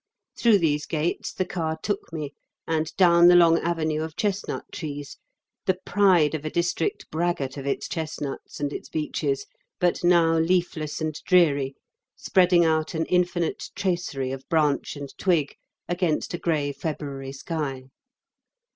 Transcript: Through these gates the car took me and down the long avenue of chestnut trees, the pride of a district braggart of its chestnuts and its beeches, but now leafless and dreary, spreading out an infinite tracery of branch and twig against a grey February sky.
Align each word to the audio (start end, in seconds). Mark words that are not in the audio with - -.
Through 0.35 0.57
these 0.57 0.87
gates 0.87 1.31
the 1.31 1.45
car 1.45 1.77
took 1.83 2.11
me 2.11 2.33
and 2.65 2.91
down 2.97 3.27
the 3.27 3.35
long 3.35 3.59
avenue 3.59 4.01
of 4.01 4.15
chestnut 4.15 4.65
trees, 4.71 5.19
the 5.67 5.77
pride 5.85 6.33
of 6.33 6.43
a 6.43 6.49
district 6.49 7.05
braggart 7.11 7.55
of 7.55 7.67
its 7.67 7.87
chestnuts 7.87 8.59
and 8.59 8.73
its 8.73 8.89
beeches, 8.89 9.45
but 9.79 10.03
now 10.03 10.39
leafless 10.39 11.01
and 11.01 11.13
dreary, 11.27 11.75
spreading 12.15 12.65
out 12.65 12.95
an 12.95 13.05
infinite 13.05 13.69
tracery 13.75 14.31
of 14.31 14.49
branch 14.49 14.95
and 14.95 15.15
twig 15.19 15.55
against 15.87 16.33
a 16.33 16.39
grey 16.39 16.71
February 16.71 17.31
sky. 17.31 17.83